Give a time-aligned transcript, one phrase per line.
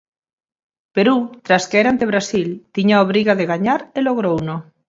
[0.95, 1.13] Perú,
[1.45, 4.55] tras caer ante Brasil, tiña a obriga de gañar e logrouno.